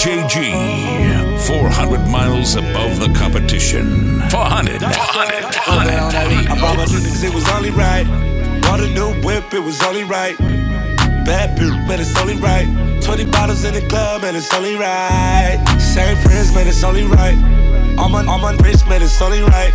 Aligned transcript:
DJG. 0.00 1.38
400 1.46 2.08
miles 2.08 2.54
above 2.54 2.98
the 2.98 3.12
competition. 3.12 4.22
400. 4.30 4.80
400. 4.80 5.54
400. 5.54 6.48
I 6.48 6.58
bought 6.58 6.78
my 6.78 6.86
niggas, 6.86 7.22
it 7.22 7.34
was 7.34 7.46
only 7.50 7.68
right. 7.68 8.06
Bought 8.62 8.80
a 8.80 8.88
new 8.88 9.12
whip, 9.20 9.52
it 9.52 9.60
was 9.60 9.82
only 9.82 10.04
right. 10.04 10.38
Bad 11.28 11.58
bitch, 11.58 11.76
man, 11.86 12.00
it's 12.00 12.16
only 12.16 12.36
right. 12.36 12.64
20 13.02 13.26
bottles 13.26 13.62
in 13.64 13.74
the 13.74 13.86
club, 13.88 14.22
man, 14.22 14.36
it's 14.36 14.52
only 14.54 14.74
right. 14.74 15.62
Same 15.78 16.16
friends, 16.16 16.54
man, 16.54 16.66
it's 16.66 16.82
only 16.82 17.04
right. 17.04 17.36
All 17.98 18.08
my, 18.08 18.24
all 18.24 18.38
my 18.38 18.52
rich, 18.64 18.80
man, 18.88 19.02
it's 19.02 19.20
only 19.20 19.42
right. 19.42 19.74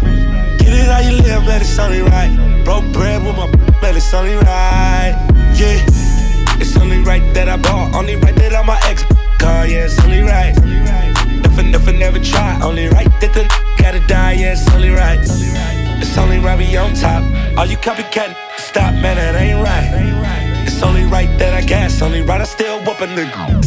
Get 0.57 0.73
it 0.73 0.89
how 0.89 1.01
you 1.01 1.21
live, 1.21 1.45
man, 1.45 1.61
it's 1.61 1.77
only 1.77 2.01
right. 2.01 2.63
Broke 2.65 2.91
bread 2.93 3.23
with 3.23 3.37
my 3.37 3.45
man, 3.79 3.95
it's 3.95 4.11
only 4.11 4.33
right. 4.33 5.13
Yeah, 5.53 5.85
it's 6.57 6.75
only 6.77 7.03
right 7.03 7.21
that 7.35 7.47
I 7.47 7.57
bought. 7.57 7.93
Only 7.93 8.15
right 8.15 8.35
that 8.37 8.55
I'm 8.55 8.65
my 8.65 8.79
ex 8.85 9.05
car, 9.45 9.67
yeah, 9.67 9.85
it's 9.85 9.99
only 10.03 10.21
right. 10.21 10.53
Nothing, 11.45 11.69
nothing, 11.71 11.99
never 11.99 12.19
try. 12.19 12.59
Only 12.61 12.87
right 12.87 13.11
that 13.21 13.31
the 13.37 13.43
gotta 13.77 14.01
die, 14.07 14.33
yeah, 14.41 14.57
it's 14.57 14.67
only 14.73 14.89
right. 14.89 15.19
It's 16.01 16.17
only 16.17 16.39
right 16.39 16.57
we 16.57 16.75
on 16.77 16.93
top. 16.95 17.23
All 17.57 17.67
you 17.67 17.77
copycat, 17.77 18.31
stop, 18.57 18.93
man, 19.03 19.15
that 19.21 19.35
ain't 19.35 19.61
right. 19.69 19.89
It's 20.67 20.81
only 20.81 21.05
right 21.05 21.29
that 21.39 21.53
I 21.53 21.61
gas, 21.61 22.01
only 22.01 22.21
right 22.21 22.41
I 22.41 22.47
still 22.57 22.77
whooping 22.85 23.13
the 23.15 23.25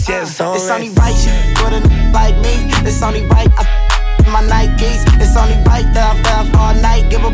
yeah, 0.08 0.22
it's 0.22 0.40
only 0.40 0.58
It's 0.58 0.70
only 0.74 0.90
right 1.02 1.18
you 1.26 1.34
put 1.60 1.72
a 1.78 1.80
like 2.18 2.36
me. 2.44 2.54
It's 2.88 3.02
only 3.02 3.24
right 3.26 3.50
I 3.56 3.64
my 4.28 4.42
Nikes. 4.42 5.02
It's 5.22 5.36
only 5.36 5.56
right 5.64 5.88
that 5.94 6.06
I 6.12 6.22
fell 6.22 6.44
for 6.50 6.58
all 6.58 6.74
night. 6.74 7.08
Give 7.10 7.24
a 7.24 7.27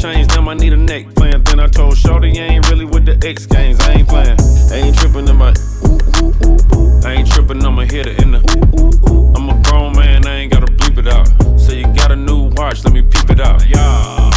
change, 0.00 0.28
damn, 0.28 0.48
I 0.48 0.54
need 0.54 0.72
a 0.72 0.76
neck 0.76 1.14
plan. 1.14 1.42
Then 1.42 1.60
I 1.60 1.66
told 1.66 1.96
Shorty 1.96 2.30
I 2.40 2.44
ain't 2.44 2.68
really 2.70 2.84
with 2.84 3.04
the 3.04 3.18
X 3.26 3.46
games. 3.46 3.80
I 3.80 3.94
ain't 3.94 4.08
playing, 4.08 4.36
I 4.70 4.76
ain't 4.86 4.96
tripping 4.96 5.26
in 5.26 5.36
my. 5.36 5.52
I 7.04 7.14
ain't 7.14 7.30
tripping, 7.30 7.64
I'm 7.64 7.78
a 7.78 7.84
hitter 7.84 8.14
in 8.22 8.32
the. 8.32 8.40
I'm 9.36 9.48
a 9.48 9.62
grown 9.64 9.96
man, 9.96 10.26
I 10.26 10.36
ain't 10.36 10.52
gotta 10.52 10.70
bleep 10.70 10.98
it 10.98 11.08
out. 11.08 11.26
So 11.58 11.72
you 11.72 11.86
got 11.94 12.12
a 12.12 12.16
new 12.16 12.50
watch, 12.54 12.84
let 12.84 12.92
me 12.92 13.02
peep 13.02 13.30
it 13.30 13.40
out. 13.40 13.66
Yeah. 13.66 14.30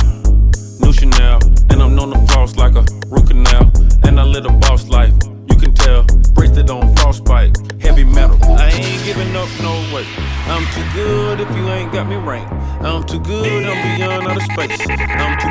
New 0.80 0.94
Chanel, 0.94 1.40
and 1.70 1.82
I'm 1.82 1.96
known 1.96 2.12
to 2.12 2.34
floss 2.34 2.56
like 2.56 2.76
a 2.76 2.86
root 3.08 3.28
canal. 3.28 3.72
And 4.04 4.20
I 4.20 4.24
live 4.24 4.46
a 4.46 4.54
boss 4.66 4.88
life, 4.88 5.14
you 5.50 5.56
can 5.58 5.74
tell. 5.74 6.04
Bracelet 6.34 6.70
on 6.72 6.96
frostbite, 6.96 7.56
heavy 7.82 8.04
metal. 8.04 8.38
I 8.44 8.70
ain't 8.70 9.04
giving 9.06 9.36
up 9.36 9.50
no 9.62 9.74
way. 9.94 10.06
I'm 10.48 10.66
too 10.74 10.84
good 10.94 11.40
if 11.40 11.50
you 11.56 11.68
ain't 11.70 11.92
got 11.94 12.08
me 12.08 12.16
ranked. 12.16 12.52
I'm 12.84 13.04
too 13.04 13.20
good, 13.20 13.64
I'm 13.64 13.98
beyond 13.98 14.28
outer 14.28 14.42
space. 14.42 14.82
I'm 14.90 15.38
too 15.40 15.51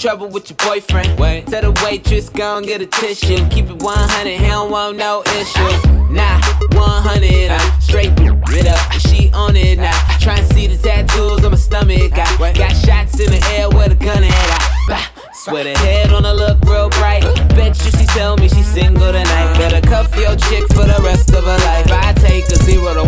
trouble 0.00 0.28
with 0.28 0.48
your 0.48 0.56
boyfriend. 0.56 1.18
Wait. 1.18 1.46
Tell 1.46 1.60
the 1.60 1.84
waitress, 1.84 2.30
gon' 2.30 2.62
get 2.62 2.80
a 2.80 2.86
tissue. 2.86 3.46
Keep 3.50 3.68
it 3.68 3.82
100, 3.82 4.30
he 4.30 4.46
don't 4.46 4.70
want 4.70 4.96
no 4.96 5.22
issues. 5.36 5.84
Nah, 6.08 6.40
100, 6.72 7.50
I'm 7.50 7.80
straight 7.80 8.12
it 8.16 8.66
up. 8.66 8.80
She 8.92 9.30
on 9.32 9.56
it 9.56 9.78
now. 9.78 9.92
Try 10.18 10.38
and 10.38 10.52
see 10.54 10.66
the 10.66 10.78
tattoos 10.78 11.44
on 11.44 11.50
my 11.52 11.56
stomach. 11.56 12.16
I 12.16 12.52
got 12.56 12.72
shots 12.72 13.20
in 13.20 13.30
the 13.30 13.44
air 13.58 13.68
with 13.68 13.92
a 13.92 13.94
gun 13.94 14.24
at. 14.24 14.32
I 14.32 14.84
bah, 14.88 15.06
swear 15.34 15.64
the 15.64 15.76
head 15.78 16.12
on 16.12 16.24
her 16.24 16.32
look 16.32 16.58
real 16.64 16.88
bright. 16.90 17.22
Bet 17.54 17.76
you 17.84 17.90
she 17.92 18.06
tell 18.16 18.38
me 18.38 18.48
she's 18.48 18.66
single 18.66 19.12
tonight. 19.12 19.54
Better 19.58 19.86
cuff 19.86 20.16
your 20.16 20.34
chick 20.36 20.66
for 20.68 20.88
the 20.88 20.98
rest 21.04 21.28
of 21.34 21.44
her 21.44 21.58
life. 21.68 21.92
I 21.92 22.14
take 22.14 22.46
a 22.46 22.56
zero 22.56 22.99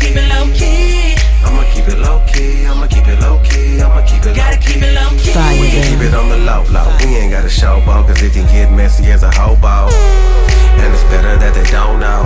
keep 0.00 0.16
it 0.16 0.28
low 0.32 0.48
key. 0.56 1.14
I'ma 1.44 1.62
keep 1.72 1.86
it 1.88 1.98
low 1.98 2.24
key. 2.26 2.66
I'ma 2.66 2.86
keep 2.88 3.06
it 3.06 3.20
low 3.20 3.38
key. 3.44 3.80
I'ma 3.80 4.00
keep 4.06 4.24
it 4.24 4.34
Gotta 4.34 4.56
low 4.56 4.62
key. 4.62 4.74
keep 4.74 4.82
it 4.82 4.94
low 4.96 5.10
key. 5.20 5.60
We 5.60 5.68
can 5.68 5.82
keep 5.84 6.00
it 6.00 6.14
on 6.14 6.28
the 6.28 6.38
low 6.38 6.64
low. 6.72 6.88
We 7.04 7.16
ain't 7.16 7.32
got 7.32 7.44
a 7.44 7.52
showboat, 7.52 8.08
cause 8.08 8.22
it 8.22 8.32
can 8.32 8.46
get 8.48 8.72
messy 8.72 9.10
as 9.12 9.22
a 9.22 9.30
hobo. 9.30 9.92
And 10.80 10.88
it's 10.94 11.04
better 11.12 11.36
that 11.36 11.52
they 11.54 11.68
don't 11.70 12.00
know 12.00 12.24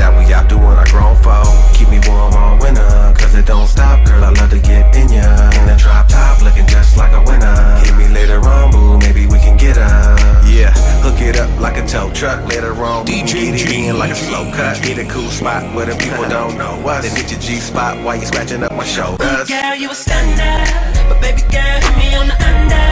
that 0.00 0.14
we 0.16 0.32
out 0.32 0.48
doing 0.48 0.62
our 0.64 0.88
grown 0.88 1.16
folk. 1.20 1.46
Keep 1.74 1.90
me 1.90 2.00
warm 2.08 2.32
all 2.34 2.56
winter, 2.58 2.88
cause 3.18 3.34
it 3.34 3.46
don't 3.46 3.68
stop, 3.68 4.06
girl. 4.06 4.24
I 4.24 4.30
love 4.30 4.50
to 4.50 4.58
get 4.58 4.94
in 4.96 5.12
ya. 5.12 5.26
In 5.60 5.66
the 5.66 5.76
drop 5.76 6.08
top, 6.08 6.42
looking 6.42 6.66
just 6.66 6.96
like 6.96 7.12
a 7.12 7.22
winner. 7.22 7.78
Hit 7.84 7.96
me 7.96 8.08
later 8.08 8.40
on, 8.40 8.70
boo, 8.70 8.98
maybe 8.98 9.26
we 9.26 9.38
can 9.38 9.56
get 9.56 9.76
up. 9.76 10.27
Yeah, 10.58 10.74
hook 11.06 11.20
it 11.20 11.38
up 11.38 11.48
like 11.60 11.76
a 11.76 11.86
tow 11.86 12.12
truck, 12.12 12.44
later 12.48 12.74
on. 12.82 13.06
DJ 13.06 13.54
get 13.54 13.54
it 13.54 13.70
in 13.70 13.96
like 13.96 14.10
a 14.10 14.16
slow 14.16 14.50
cut. 14.50 14.82
Get 14.82 14.98
a 14.98 15.04
cool 15.04 15.30
spot 15.30 15.62
where 15.72 15.86
the 15.86 15.94
people 15.94 16.28
don't 16.36 16.58
know 16.58 16.74
us. 16.88 17.06
Then 17.06 17.14
hit 17.14 17.30
your 17.30 17.38
G 17.38 17.60
spot 17.60 18.02
while 18.02 18.16
you 18.16 18.26
scratching 18.26 18.64
up 18.64 18.72
my 18.72 18.84
shoulders. 18.84 19.46
Girl, 19.48 19.76
you 19.76 19.88
a 19.88 19.94
stunner, 19.94 20.66
but 21.08 21.20
baby 21.20 21.42
girl, 21.42 21.78
hit 21.78 21.96
me 21.96 22.12
on 22.16 22.26
the 22.26 22.38
under. 22.42 22.90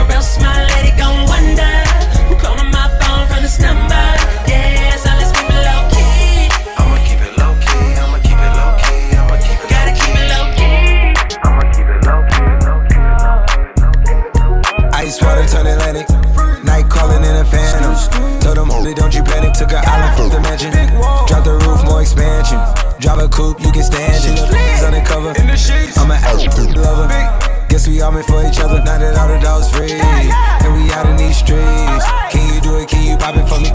Or 0.00 0.10
else 0.10 0.40
my 0.40 0.56
lady 0.72 0.96
gon' 0.96 1.28
wonder 1.28 1.72
who 2.32 2.34
calling 2.40 2.70
my 2.72 2.88
phone 2.96 3.26
from 3.28 3.42
this 3.42 3.60
number. 3.60 4.41
Atlantic. 15.72 16.08
Night 16.64 16.88
calling 16.88 17.24
in 17.24 17.36
a 17.36 17.44
phantom. 17.44 17.96
Told 18.40 18.56
them, 18.56 18.70
only 18.70 18.94
don't 18.94 19.14
you 19.14 19.22
panic. 19.22 19.52
Took 19.54 19.72
an 19.72 19.82
island 19.84 20.16
from 20.16 20.28
the 20.30 20.40
mansion. 20.40 20.70
Drop 21.26 21.44
the 21.44 21.56
roof, 21.64 21.84
more 21.84 22.00
expansion. 22.00 22.60
Drop 23.00 23.18
a 23.18 23.28
coupe, 23.28 23.60
you 23.60 23.72
can 23.72 23.82
stand 23.82 24.14
it. 24.24 24.38
it. 24.38 24.52
Is 24.76 24.84
undercover. 24.84 25.32
I'm 25.98 26.10
an 26.10 26.20
absolute 26.22 26.76
lover. 26.76 27.08
Guess 27.68 27.88
we 27.88 28.00
all 28.02 28.12
meant 28.12 28.26
for 28.26 28.44
each 28.46 28.60
other. 28.60 28.78
Now 28.84 28.98
that 28.98 29.16
all 29.16 29.28
the 29.28 29.40
dogs 29.40 29.70
free. 29.72 29.92
And 29.92 30.70
we 30.76 30.92
out 30.92 31.06
in 31.08 31.16
these 31.16 31.36
streets. 31.36 32.04
Can 32.30 32.54
you 32.54 32.60
do 32.60 32.76
it? 32.78 32.88
Can 32.88 33.02
you 33.08 33.16
pop 33.16 33.34
it 33.34 33.48
for 33.48 33.58
me? 33.58 33.70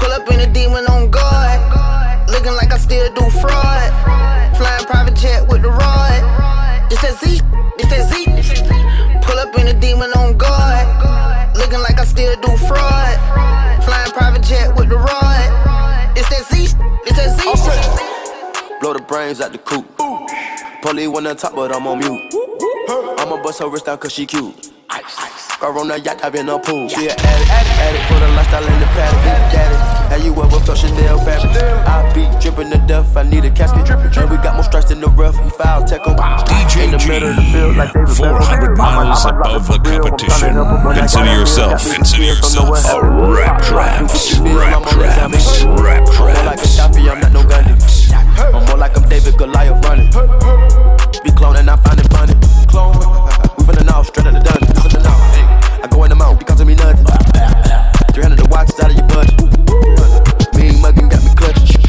Pull 0.00 0.12
up 0.12 0.26
in 0.32 0.40
a 0.40 0.52
demon 0.52 0.86
on 0.86 1.10
guard. 1.10 1.60
Looking 2.28 2.54
like 2.54 2.72
I 2.72 2.78
still 2.78 3.12
do 3.14 3.28
fraud. 3.30 3.92
Flying 4.56 4.86
private 4.86 5.14
jet 5.14 5.46
with 5.46 5.62
the 5.62 5.68
rod. 5.68 6.22
It's 6.90 7.02
that 7.02 7.18
Z, 7.20 7.40
it's 7.78 7.90
that 7.92 8.08
Z. 8.08 8.24
Pull 9.22 9.38
up 9.38 9.54
in 9.58 9.68
a 9.68 9.78
demon 9.78 10.10
on 10.12 10.18
guard. 10.18 10.25
Looking 11.76 11.94
like 11.94 12.00
I 12.00 12.06
still 12.06 12.34
do 12.36 12.56
fraud. 12.56 13.84
Flying 13.84 14.10
private 14.12 14.42
jet 14.42 14.74
with 14.76 14.88
the 14.88 14.96
rod. 14.96 16.16
It's 16.16 16.26
that 16.30 16.46
Z, 16.50 16.74
it's 17.04 17.16
that 17.16 17.36
Z. 17.38 18.78
Blow 18.80 18.94
the 18.94 19.02
brains 19.02 19.42
out 19.42 19.52
the 19.52 19.58
coop. 19.58 19.84
Polly 20.80 21.06
one 21.06 21.26
on 21.26 21.36
top, 21.36 21.54
but 21.54 21.76
I'm 21.76 21.86
on 21.86 21.98
mute. 21.98 22.32
I'ma 23.18 23.42
bust 23.42 23.60
her 23.60 23.68
wrist 23.68 23.84
down 23.84 23.98
cause 23.98 24.12
she 24.12 24.24
cute. 24.24 24.65
Girl 25.60 25.78
on 25.80 25.88
the 25.88 25.98
yacht, 25.98 26.22
I've 26.22 26.32
been 26.32 26.48
a 26.48 26.58
pool. 26.58 26.88
She 26.88 27.08
an 27.08 27.16
addict, 27.18 27.50
addict, 27.50 27.80
addict 27.80 28.04
for 28.06 28.20
the 28.20 28.28
lifestyle 28.36 28.62
in 28.62 28.78
the 28.78 28.86
paddock. 28.94 29.24
Daddy, 29.50 29.76
have 30.14 30.24
you 30.24 30.32
ever 30.40 30.60
felt 30.60 30.78
Chanel 30.78 31.18
fabric? 31.24 31.56
I 31.88 32.12
be 32.14 32.28
dripping 32.40 32.70
to 32.70 32.78
death, 32.86 33.16
I 33.16 33.22
need 33.24 33.44
a 33.44 33.50
casket. 33.50 33.88
And 33.88 34.30
we 34.30 34.36
got 34.36 34.54
more 34.54 34.64
strikes 34.64 34.90
in 34.90 35.00
the 35.00 35.08
rough, 35.08 35.34
we 35.42 35.50
foul 35.50 35.84
tech 35.84 36.06
'em. 36.06 36.14
In 36.78 36.90
the 36.92 37.04
middle 37.08 37.30
of 37.30 37.36
the 37.36 37.42
field, 37.52 37.76
like 37.76 37.92
David 37.92 38.16
400 38.16 38.76
miles 38.76 39.24
above 39.24 39.66
the 39.66 39.78
competition. 39.78 40.54
Consider 40.94 41.32
yourself, 41.34 41.82
consider 41.94 42.24
yourself 42.24 42.84
a 42.92 43.00
rap 43.02 43.62
traps, 43.62 44.38
rap 44.38 44.86
traps, 44.86 45.64
rap 45.64 46.06
I'm 46.06 46.22
more 46.22 46.44
like 46.44 46.62
a 46.62 46.68
traps. 46.68 46.96
I'm 46.96 47.20
not 47.20 47.32
no 47.32 47.42
gunny. 47.42 47.74
I'm 48.54 48.64
more 48.66 48.76
like 48.76 48.96
I'm 48.96 49.08
David 49.08 49.36
Goliath 49.36 49.84
running. 49.84 50.10
Be 51.24 51.30
cloning, 51.32 51.68
I 51.68 51.76
find 51.76 51.98
it 51.98 52.12
funny. 52.12 52.34
Clone, 52.68 53.25
finna 53.76 53.92
know, 53.92 54.02
straight 54.02 54.26
out 54.26 54.32
the 54.32 54.40
dungeon. 54.40 54.74
Finna 54.74 55.02
know. 55.04 55.84
I 55.84 55.88
go 55.90 56.04
in 56.04 56.10
the 56.10 56.16
mouth, 56.16 56.38
because 56.38 56.60
of 56.60 56.66
me 56.66 56.74
nothing. 56.74 57.04
300 58.14 58.38
the 58.38 58.48
watches 58.50 58.78
out 58.80 58.90
of 58.90 58.96
your 58.96 59.06
budget. 59.06 59.36
Mean 60.56 60.80
muggin' 60.80 61.10
got 61.10 61.22
me 61.22 61.32
clutching. 61.36 61.80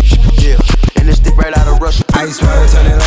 Yeah, 0.43 0.59
and 0.97 1.07
this 1.07 1.17
stick 1.17 1.37
right 1.37 1.55
out 1.57 1.67
of 1.67 1.79
Russia. 1.79 2.03
Ice 2.13 2.41
water 2.41 2.67
turn 2.67 2.85
Atlantic. 2.87 3.06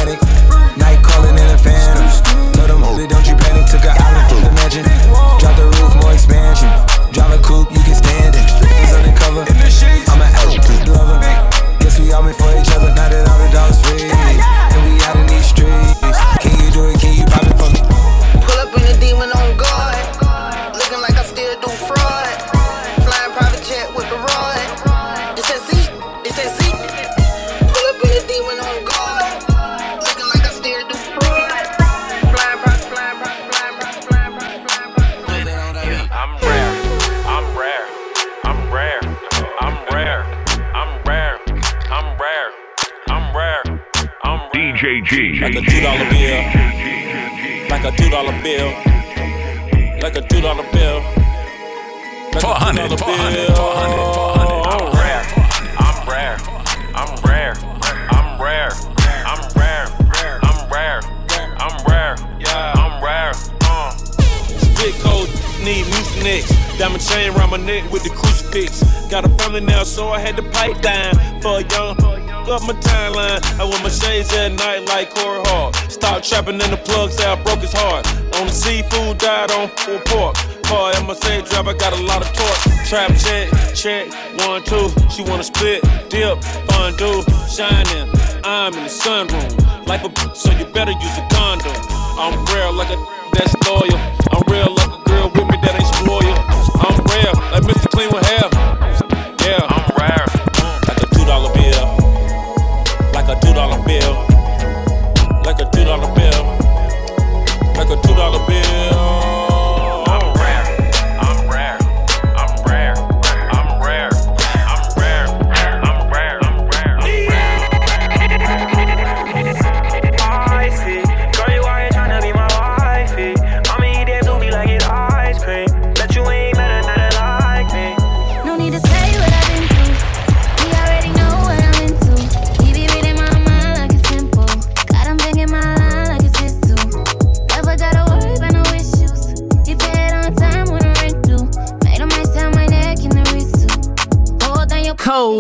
Trapping 76.50 76.66
in 76.66 76.70
the 76.72 76.82
plugs 76.82 77.20
out, 77.20 77.44
broke 77.44 77.60
his 77.60 77.72
heart. 77.72 78.04
On 78.40 78.46
the 78.46 78.52
seafood, 78.52 79.18
died 79.18 79.52
on 79.52 79.68
full 79.78 80.00
pork. 80.06 80.34
Car 80.66 80.90
in 80.98 81.06
my 81.06 81.14
same 81.14 81.44
drive, 81.44 81.68
I 81.68 81.74
got 81.74 81.92
a 81.92 82.02
lot 82.02 82.22
of 82.22 82.32
torque. 82.34 82.86
Trap 82.88 83.14
check, 83.22 83.46
check, 83.74 84.10
one, 84.46 84.62
two. 84.64 84.90
She 85.14 85.22
wanna 85.22 85.44
split, 85.44 85.82
dip, 86.10 86.42
fondue, 86.66 87.22
shining. 87.46 88.10
I'm 88.42 88.74
in 88.74 88.82
the 88.82 88.90
sunroom, 88.90 89.86
like 89.86 90.02
a 90.02 90.08
b- 90.08 90.34
so 90.34 90.50
you 90.58 90.64
better 90.74 90.90
use 90.90 91.18
a 91.18 91.26
condom. 91.30 91.70
I'm 92.18 92.34
real 92.50 92.72
like 92.74 92.90
a 92.90 92.98
that's 93.38 93.54
loyal. 93.62 94.00
I'm 94.34 94.42
real 94.50 94.74
like 94.74 94.90
a 94.90 95.02
girl 95.06 95.30
with 95.30 95.46
me 95.46 95.56
that 95.62 95.78
ain't 95.78 95.94
spoiled. 96.02 96.34
I'm 96.82 96.98
rare, 97.14 97.34
like 97.54 97.62
Mr. 97.62 97.79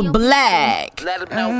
Black. 0.02 1.02
Let 1.04 1.22
him 1.22 1.36
know, 1.36 1.59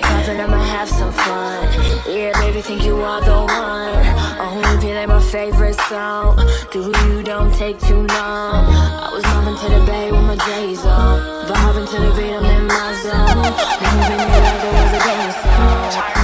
get 0.00 0.10
it 0.10 0.26
poppin'. 0.26 0.40
I'ma 0.40 0.62
have 0.62 0.88
some 0.88 1.12
fun. 1.12 1.68
Yeah, 2.06 2.32
baby, 2.40 2.60
think 2.60 2.84
you 2.84 2.96
are 2.96 3.20
the 3.20 3.30
one. 3.30 3.98
Only 4.40 4.80
feel 4.80 4.94
like 4.94 5.08
my 5.08 5.20
favorite 5.20 5.74
song. 5.74 6.36
Do 6.72 6.90
you 6.90 7.22
don't 7.22 7.52
take 7.54 7.80
too 7.80 8.02
long. 8.06 8.08
I 8.08 9.10
was 9.12 9.22
mobbing 9.24 9.56
to 9.56 9.68
the 9.78 9.86
bay 9.86 10.10
with 10.12 10.22
my 10.22 10.36
J's 10.36 10.84
on, 10.84 11.46
vibing 11.46 11.88
to 11.90 12.00
the 12.00 12.10
beat. 12.16 12.32
I'm 12.32 12.44
in 12.44 12.66
my 12.66 12.92
zone. 13.02 13.36
Moving 13.82 14.20
it 14.20 14.42
like 14.46 14.64
it 14.64 14.72
was 14.72 14.92
a 14.92 15.04
dance 15.04 15.36
song. 15.36 16.17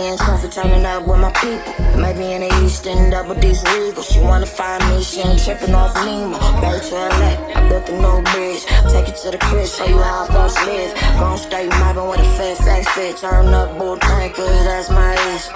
Me 0.00 0.08
in 0.08 0.16
traffic, 0.16 0.50
turning 0.50 0.84
up 0.84 1.06
with 1.06 1.20
my 1.20 1.32
people. 1.32 1.72
Maybe 2.00 2.32
in 2.32 2.40
the 2.40 2.50
east 2.64 2.86
end, 2.86 3.12
double 3.12 3.34
D's 3.34 3.62
legal. 3.72 4.02
She 4.02 4.20
wanna 4.20 4.46
find 4.46 4.82
me, 4.88 5.02
she 5.02 5.20
ain't 5.20 5.42
tripping 5.42 5.74
off 5.74 5.94
Lima. 6.04 6.38
Back 6.62 6.82
to 6.88 6.94
LA, 6.94 7.32
I 7.56 7.68
built 7.68 7.88
a 7.88 7.92
new 7.92 8.22
bridge. 8.32 8.64
Take 8.92 9.08
it 9.08 9.16
to 9.22 9.30
the 9.30 9.38
crib, 9.38 9.66
show 9.66 9.86
you 9.86 9.98
how 9.98 10.26
boss 10.28 10.54
live. 10.66 10.92
Gon' 11.20 11.38
stay 11.38 11.66
mobbing 11.68 12.08
with 12.08 12.20
a 12.20 12.28
fat, 12.36 12.56
fat 12.64 12.84
fit. 12.94 13.16
Turn 13.18 13.52
up 13.52 13.78
bull 13.78 13.96
tank, 13.96 14.36
that's 14.36 14.90
my 14.90 15.12
age. 15.28 15.46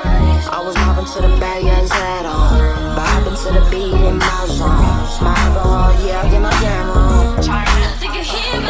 I 0.56 0.60
was 0.64 0.76
mobbing 0.76 1.08
to 1.14 1.20
the 1.26 1.32
bag, 1.40 1.64
yeah, 1.64 1.86
hat 1.88 2.26
on. 2.26 2.96
Vibing 2.96 3.38
to 3.42 3.48
the 3.56 3.64
beat 3.70 3.94
in 4.08 4.18
my 4.18 4.46
zone. 4.46 5.24
My 5.24 5.34
alcohol, 5.44 5.92
yeah, 6.06 6.22
I 6.22 6.30
get 6.30 6.42
my 6.42 6.52
jam 6.60 6.90
on. 6.90 7.48
I 7.48 7.96
think 7.98 8.14
you 8.14 8.22
hear 8.22 8.63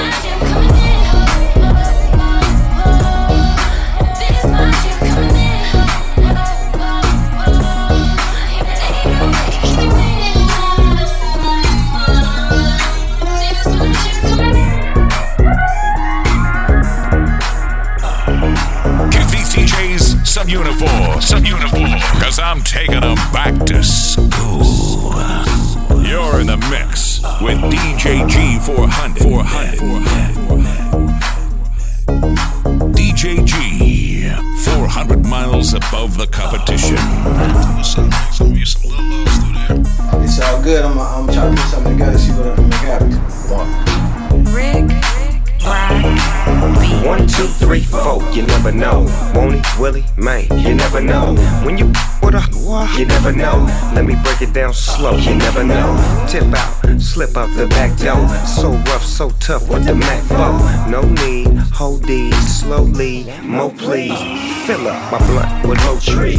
three, 47.74 47.84
four, 47.84 48.22
you 48.30 48.42
never 48.42 48.70
know. 48.70 49.06
Won't 49.34 49.54
he, 49.54 49.80
will 49.80 49.94
he, 49.94 50.04
man, 50.16 50.46
you 50.58 50.74
never 50.74 51.00
know. 51.00 51.34
When 51.64 51.76
you 51.76 51.86
with 52.22 52.34
her, 52.34 52.98
you 52.98 53.04
never 53.04 53.32
know. 53.32 53.66
Let 53.94 54.04
me 54.04 54.14
break 54.22 54.42
it 54.42 54.52
down 54.52 54.72
slow, 54.72 55.16
you 55.16 55.34
never 55.34 55.64
know. 55.64 55.90
Tip 56.28 56.44
out, 56.54 57.00
slip 57.00 57.36
out 57.36 57.54
the 57.56 57.66
back 57.66 57.98
door. 57.98 58.28
So 58.46 58.72
rough, 58.90 59.04
so 59.04 59.30
tough 59.40 59.68
with 59.68 59.86
the 59.86 59.94
Mac 59.94 60.22
4. 60.24 60.90
No 60.90 61.02
need, 61.02 61.56
hold 61.74 62.04
these 62.04 62.60
slowly, 62.60 63.24
mo 63.42 63.70
please. 63.70 64.18
Fill 64.66 64.86
up 64.88 65.12
my 65.12 65.18
blunt 65.26 65.68
with 65.68 65.84
low 65.84 65.98
tree. 65.98 66.38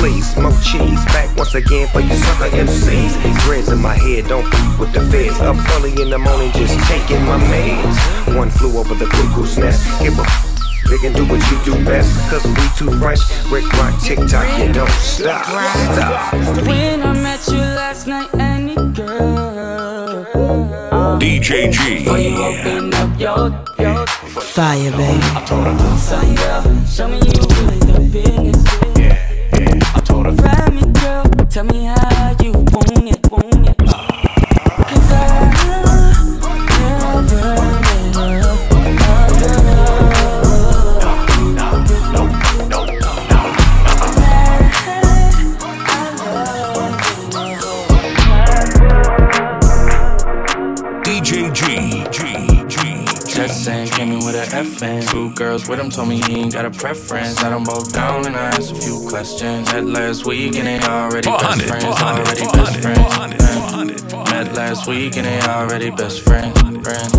Please, 0.00 0.34
smoke 0.34 0.60
cheese. 0.62 1.02
Back 1.06 1.34
once 1.36 1.54
again 1.54 1.88
for 1.88 2.00
you 2.00 2.14
sucker 2.14 2.50
MCs. 2.50 3.44
Dreads 3.44 3.68
in 3.68 3.78
my 3.78 3.94
head, 3.94 4.26
don't 4.26 4.46
f 4.52 4.80
with 4.80 4.92
the 4.92 5.00
feds. 5.12 5.38
Up 5.40 5.56
early 5.76 5.90
in 6.02 6.10
the 6.10 6.18
morning, 6.18 6.50
just 6.52 6.78
taking 6.88 7.24
my 7.24 7.38
meds. 7.38 8.36
One 8.36 8.50
flew 8.50 8.76
over 8.78 8.94
the 8.94 9.06
cuckoo's 9.06 9.56
nest. 9.56 10.02
Give 10.02 10.18
a 10.18 10.54
they 10.88 10.98
can 10.98 11.12
do 11.12 11.24
what 11.26 11.40
you 11.50 11.58
do 11.64 11.84
best, 11.84 12.10
cause 12.30 12.44
we 12.46 12.64
too 12.76 12.90
fresh. 12.98 13.20
Rick 13.50 13.70
Rock, 13.74 14.00
TikTok, 14.00 14.46
you 14.58 14.72
don't 14.72 14.90
stop. 14.90 15.44
Stop. 15.44 16.66
When 16.66 17.02
I 17.02 17.12
met 17.12 17.46
you 17.48 17.58
last 17.58 18.06
night, 18.06 18.28
any 18.34 18.74
girl. 18.92 20.24
DJ 21.18 21.72
G. 21.72 22.06
open 22.08 22.92
up 22.94 23.18
your, 23.18 23.50
your 23.78 24.06
Fire, 24.06 24.90
baby. 24.90 25.20
I 25.34 25.44
told 25.46 25.66
her, 25.66 25.96
son, 25.96 26.34
girl, 26.34 26.86
show 26.86 27.08
me 27.08 27.16
you 27.16 27.32
really 27.56 27.78
the 27.78 27.98
business. 28.12 28.64
Yeah, 28.96 29.18
yeah. 29.58 29.94
I 29.94 30.00
told 30.00 30.26
her, 30.26 30.32
grab 30.32 30.72
me, 30.72 30.82
girl, 31.00 31.24
tell 31.48 31.64
me 31.64 31.84
how 31.84 32.36
you 32.42 32.52
want 32.52 33.08
it, 33.08 33.30
want 33.30 33.68
it. 33.68 33.83
Girls 55.34 55.68
with 55.68 55.80
him 55.80 55.90
told 55.90 56.08
me 56.08 56.20
he 56.22 56.36
ain't 56.40 56.52
got 56.52 56.64
a 56.64 56.70
preference. 56.70 57.42
I 57.42 57.50
don't 57.50 57.64
both 57.64 57.92
down 57.92 58.26
and 58.26 58.36
I 58.36 58.46
asked 58.46 58.72
a 58.72 58.74
few 58.74 59.06
questions. 59.08 59.72
Met 59.72 59.84
last 59.86 60.24
week 60.26 60.54
and 60.56 60.66
they 60.66 60.78
already 60.80 61.28
best 61.28 61.62
400, 61.62 61.66
friends. 61.68 61.84
400, 61.84 62.26
Already 62.26 62.46
best 62.56 62.76
friends. 62.80 64.30
Met 64.30 64.54
last 64.54 64.86
week 64.86 65.16
and 65.16 65.26
they 65.26 65.40
already 65.42 65.90
best 65.90 66.20
friends. 66.22 66.58
friends. 66.82 67.14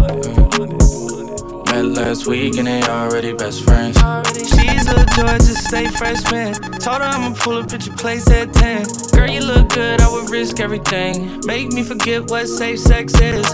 Met 1.72 1.86
last 1.86 2.27
week 2.27 2.57
and 2.57 2.67
they 2.67 2.81
already 2.84 3.34
best 3.34 3.63
friends. 3.63 3.98
She's 4.38 4.88
a 4.88 5.05
Georgia 5.15 5.55
State 5.67 5.91
freshman. 5.91 6.53
Told 6.79 6.98
her 7.01 7.03
I'ma 7.03 7.34
pull 7.36 7.57
up 7.57 7.72
at 7.74 7.86
your 7.86 7.95
place 7.98 8.29
at 8.29 8.53
10. 8.53 8.86
Girl, 9.13 9.29
you 9.29 9.41
look 9.41 9.69
good, 9.69 10.01
I 10.01 10.10
would 10.12 10.29
risk 10.29 10.60
everything. 10.60 11.41
Make 11.45 11.72
me 11.74 11.84
forget 11.84 12.29
what 12.29 12.48
safe 12.48 12.79
sex 12.79 13.13
is. 13.19 13.45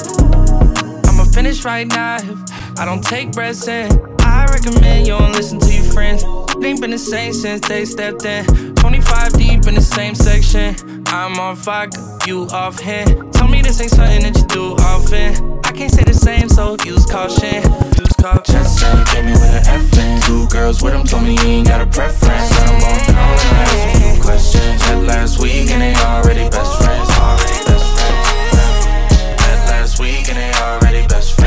I'ma 1.07 1.25
finish 1.25 1.65
right 1.65 1.87
now 1.87 2.17
if 2.17 2.60
I 2.77 2.85
don't 2.85 3.03
take 3.03 3.31
breaths 3.31 3.67
in. 3.67 3.91
I 4.21 4.45
recommend 4.45 5.07
you 5.07 5.17
don't 5.17 5.33
listen 5.33 5.59
to 5.59 5.73
your 5.73 5.83
friends. 5.83 6.23
It 6.23 6.63
ain't 6.63 6.81
been 6.81 6.91
the 6.91 6.97
same 6.97 7.33
since 7.33 7.67
they 7.67 7.85
stepped 7.85 8.25
in. 8.25 8.45
25 8.75 9.33
deep 9.33 9.67
in 9.67 9.75
the 9.75 9.81
same 9.81 10.15
section. 10.15 10.75
I'm 11.07 11.39
on 11.39 11.55
fire, 11.55 11.89
you 12.25 12.47
off 12.51 12.79
hand. 12.79 13.33
Tell 13.33 13.47
me 13.47 13.61
this 13.61 13.81
ain't 13.81 13.91
something 13.91 14.23
that 14.23 14.37
you 14.37 14.45
do 14.47 14.75
often. 14.79 15.59
I 15.65 15.71
can't 15.71 15.91
say 15.91 16.03
the 16.03 16.13
same, 16.13 16.49
so 16.49 16.77
use 16.85 17.05
caution. 17.05 17.63
Use 17.99 18.13
caution. 18.19 18.55
Just 18.55 18.79
saying, 18.79 19.05
came 19.05 19.25
me 19.25 19.31
with 19.33 19.67
an 19.67 19.81
FN. 19.85 20.25
Two 20.25 20.47
girls 20.47 20.81
with 20.81 20.93
him 20.93 21.05
told 21.05 21.23
me 21.23 21.37
he 21.37 21.59
ain't 21.59 21.67
got 21.67 21.81
a 21.81 21.85
preference. 21.87 22.51
I 22.51 22.65
don't 22.67 22.79
both 22.79 23.07
down 23.07 23.17
and 23.17 23.57
I 23.57 23.63
asked 23.63 23.95
a 23.95 24.13
few 24.13 24.23
questions. 24.23 24.81
Met 24.81 25.03
last 25.03 25.41
week 25.41 25.69
and 25.71 25.81
they 25.81 25.95
already 25.95 26.49
best 26.49 26.81
friends. 26.81 27.09
Already 27.09 27.59
best 27.65 27.87
friends. 27.99 29.41
Met 29.43 29.59
last 29.69 29.99
week 29.99 30.29
and 30.29 30.37
they 30.37 30.51
already 30.59 31.07
best 31.07 31.33
friends. 31.33 31.40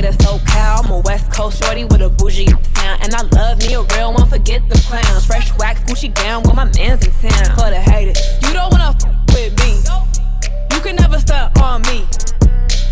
Way 0.00 0.10
to 0.10 0.16
SoCal. 0.18 0.84
I'm 0.84 0.90
a 0.90 0.98
West 1.00 1.30
Coast 1.32 1.62
shorty 1.62 1.84
with 1.84 2.00
a 2.00 2.08
bougie 2.08 2.46
sound. 2.74 3.02
And 3.02 3.14
I 3.14 3.22
love 3.36 3.58
me 3.58 3.74
a 3.74 3.82
real 3.82 4.12
one, 4.12 4.28
forget 4.28 4.66
the 4.68 4.76
clowns. 4.86 5.26
Fresh 5.26 5.56
wax, 5.58 5.80
Gucci 5.80 6.14
gown 6.14 6.42
with 6.42 6.54
my 6.54 6.64
mans 6.64 7.06
in 7.06 7.12
town. 7.12 7.56
For 7.56 7.70
the 7.70 7.80
haters, 7.80 8.18
you 8.42 8.52
don't 8.52 8.70
wanna 8.70 8.94
f 8.96 9.04
with 9.34 9.52
me. 9.60 9.80
You 10.72 10.80
can 10.80 10.96
never 10.96 11.18
stunt 11.18 11.58
on 11.60 11.82
me. 11.82 12.06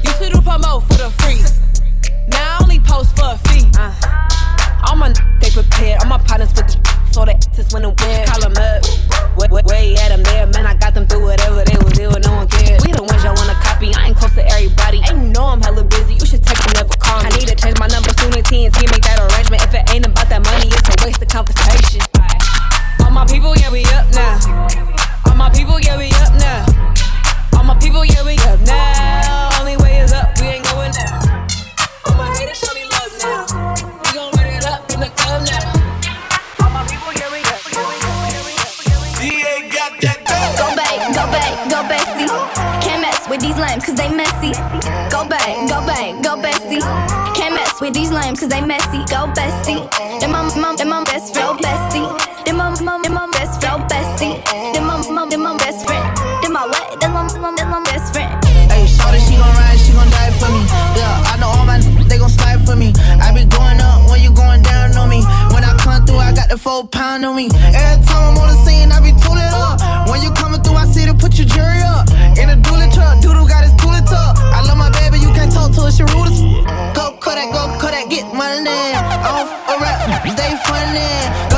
You 0.05 0.11
should 0.19 0.33
do 0.33 0.41
promote 0.41 0.85
for 0.85 0.99
the 0.99 1.11
free. 1.21 1.41
Now 2.29 2.59
I 2.59 2.62
only 2.62 2.81
post 2.81 3.17
for 3.17 3.33
a 3.35 3.38
fee. 3.49 3.67
Uh, 3.79 3.93
all 4.87 4.97
my 4.97 5.09
n- 5.09 5.15
they 5.41 5.50
prepared, 5.50 6.00
all 6.03 6.09
my 6.09 6.19
partners 6.19 6.53
with 6.55 6.67
the 6.69 6.99
so 7.11 7.25
they 7.25 7.35
just 7.55 7.73
went 7.73 7.87
and 7.87 7.99
win. 8.00 8.27
them 8.41 8.55
up. 8.57 8.85
Way, 9.38 9.49
way, 9.50 9.62
way 9.65 9.95
at 9.97 10.12
'em 10.12 10.23
there, 10.23 10.47
man. 10.47 10.67
I 10.67 10.75
got 10.75 10.88
me. 67.38 67.47
Every 67.71 68.02
time 68.11 68.35
I'm 68.35 68.38
on 68.42 68.49
the 68.50 68.59
scene, 68.66 68.90
I 68.90 68.99
be 68.99 69.14
tooling 69.23 69.54
up. 69.54 69.78
When 70.11 70.18
you 70.23 70.30
coming 70.35 70.61
through, 70.61 70.75
I 70.83 70.87
see 70.90 71.07
to 71.07 71.14
put 71.14 71.38
your 71.38 71.47
jury 71.47 71.83
up. 71.87 72.11
In 72.35 72.50
a 72.50 72.59
dually 72.59 72.90
truck, 72.90 73.23
doodle 73.23 73.47
got 73.47 73.62
his 73.62 73.75
tooling 73.78 74.04
tuck. 74.04 74.35
I 74.42 74.66
love 74.66 74.78
my 74.78 74.90
baby, 74.99 75.23
you 75.23 75.30
can't 75.30 75.52
talk 75.52 75.71
to 75.78 75.87
her, 75.87 75.92
she 75.95 76.02
rude 76.11 76.35
as 76.35 76.42
Go 76.99 77.14
Kodak, 77.23 77.54
go 77.54 77.62
Kodak, 77.78 78.11
get 78.11 78.26
money. 78.35 78.66
I 78.99 79.23
don't 79.23 79.47
f- 79.47 79.71
a 79.71 79.75
rap, 79.78 79.99
they 80.26 80.52
funny. 80.66 81.14
Go 81.54 81.58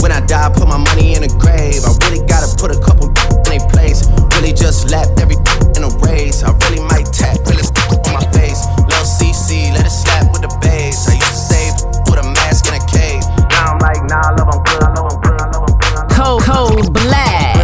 When 0.00 0.12
I 0.12 0.20
die, 0.20 0.50
put 0.52 0.68
my 0.68 0.78
money 0.78 1.14
in 1.14 1.22
the 1.22 1.32
grave. 1.40 1.82
I 1.84 1.90
really 2.06 2.24
gotta 2.26 2.48
put 2.56 2.70
a 2.70 2.78
couple 2.80 3.08
in 3.08 3.36
they 3.46 3.58
place. 3.72 4.04
Really 4.36 4.52
just 4.52 4.90
lapped 4.90 5.20
every 5.20 5.36
in 5.76 5.82
a 5.84 5.90
race. 6.04 6.42
I 6.42 6.52
really 6.66 6.82
might 6.84 7.08
tap, 7.12 7.38
really 7.48 7.64
on 7.90 8.12
my 8.12 8.24
face. 8.32 8.60
Lil 8.88 9.06
CC, 9.06 9.72
let 9.72 9.86
it 9.86 9.90
slap 9.90 10.32
with 10.32 10.42
the 10.42 10.52
bass. 10.60 11.08
I 11.08 11.14
used 11.14 11.32
to 11.32 11.42
save 11.50 11.74
with 12.08 12.20
a 12.20 12.26
mask 12.36 12.68
in 12.68 12.74
a 12.76 12.82
cave. 12.86 13.22
Now 13.50 13.74
I'm 13.74 13.78
like, 13.80 14.02
nah, 14.04 14.20
I 14.20 14.30
love 14.36 14.48
I'm 14.52 14.62
good, 14.64 14.82
I 14.82 14.90
love 14.94 15.12
I'm 15.12 15.20
good, 15.20 15.40
I 15.40 15.46
love 15.50 15.64
I'm 15.64 15.76
good. 15.78 15.96
Cold, 16.12 16.42
cold 16.42 16.92
black. 16.92 17.56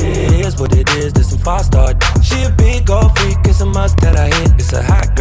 It 0.00 0.46
is 0.46 0.56
what 0.60 0.74
it 0.74 0.88
is. 0.96 1.12
This 1.12 1.30
some 1.30 1.38
far 1.38 1.62
start. 1.62 2.02
She 2.22 2.42
a 2.42 2.50
big 2.50 2.90
old 2.90 3.16
freak. 3.18 3.38
It's 3.44 3.60
a 3.60 3.66
must 3.66 3.98
that 4.00 4.16
I 4.16 4.28
hit. 4.28 4.52
It's 4.58 4.72
a 4.72 4.82
hot 4.82 5.14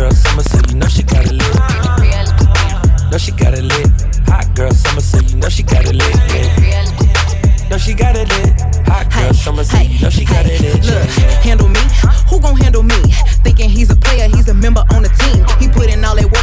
she 3.20 3.32
got 3.32 3.54
it 3.54 3.64
lit. 3.64 3.92
Hot 4.28 4.48
girl 4.56 4.72
summer, 4.72 5.02
so 5.02 5.20
you 5.20 5.36
know 5.36 5.50
she 5.50 5.64
got 5.64 5.84
it 5.86 5.94
lit. 5.94 6.16
Yeah. 6.32 7.70
Know 7.70 7.78
she 7.78 7.94
got 7.94 8.16
it 8.16 8.30
lit. 8.30 8.56
Hot 8.88 9.12
girl 9.12 9.34
summer, 9.34 9.64
so 9.64 9.78
you 9.80 10.00
know 10.00 10.10
she 10.10 10.24
got 10.24 10.46
it 10.46 10.62
lit. 10.62 10.80
Look, 10.86 11.04
Yeah, 11.20 11.28
handle 11.44 11.68
me? 11.68 11.82
Who 12.30 12.40
gon' 12.40 12.56
handle 12.56 12.84
me? 12.84 12.96
Thinking 13.44 13.70
he's 13.70 13.92
a 13.92 13.96
player, 13.96 14.30
he's 14.30 14.48
a 14.48 14.54
member 14.54 14.84
on 14.96 15.04
the 15.04 15.10
team. 15.20 15.44
He 15.60 15.68
put 15.68 15.92
in 15.92 16.04
all 16.06 16.16
that 16.16 16.32
work, 16.32 16.39